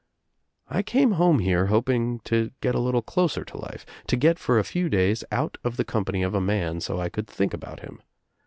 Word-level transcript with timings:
"I 0.67 0.81
came 0.81 1.11
home 1.11 1.37
here 1.37 1.67
hoping 1.67 2.21
to 2.21 2.49
get 2.59 2.73
a 2.73 2.79
little 2.79 3.03
closer 3.03 3.45
to 3.45 3.57
life, 3.61 3.85
to 4.07 4.15
get, 4.17 4.39
for 4.39 4.57
a 4.57 4.63
few 4.63 4.89
days, 4.89 5.23
out 5.31 5.59
of 5.63 5.77
the 5.77 5.85
company 5.85 6.23
of 6.23 6.33
a 6.33 6.41
man 6.41 6.81
so 6.81 6.99
I 6.99 7.07
could 7.09 7.27
think 7.27 7.53
about 7.53 7.81
him. 7.81 8.01